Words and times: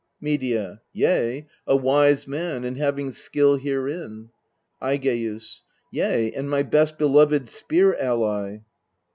Medea. 0.19 0.81
Yea 0.93 1.45
a 1.67 1.77
wise 1.77 2.27
man, 2.27 2.63
and 2.63 2.75
having 2.75 3.11
skill 3.11 3.57
herein. 3.57 4.31
Aigeus. 4.81 5.61
Yea, 5.91 6.31
and 6.33 6.49
my 6.49 6.63
best 6.63 6.97
beloved 6.97 7.47
spear 7.47 7.95
ally. 7.97 8.61